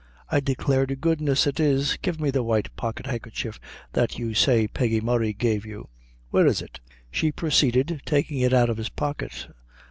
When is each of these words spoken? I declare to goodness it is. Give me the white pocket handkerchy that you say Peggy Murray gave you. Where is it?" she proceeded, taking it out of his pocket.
I 0.31 0.39
declare 0.39 0.87
to 0.87 0.95
goodness 0.95 1.45
it 1.45 1.59
is. 1.59 1.95
Give 1.97 2.19
me 2.19 2.31
the 2.31 2.41
white 2.41 2.75
pocket 2.75 3.05
handkerchy 3.05 3.51
that 3.93 4.17
you 4.17 4.33
say 4.33 4.67
Peggy 4.67 4.99
Murray 4.99 5.31
gave 5.31 5.63
you. 5.63 5.89
Where 6.31 6.47
is 6.47 6.59
it?" 6.59 6.79
she 7.11 7.31
proceeded, 7.31 8.01
taking 8.03 8.39
it 8.39 8.51
out 8.51 8.71
of 8.71 8.77
his 8.77 8.89
pocket. 8.89 9.45